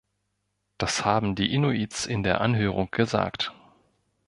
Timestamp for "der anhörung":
2.23-2.89